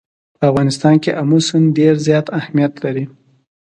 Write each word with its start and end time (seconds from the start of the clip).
په 0.37 0.43
افغانستان 0.51 0.95
کې 1.03 1.11
آمو 1.21 1.39
سیند 1.47 1.67
ډېر 1.77 1.93
زیات 2.07 2.27
اهمیت 2.39 2.73
لري. 2.85 3.05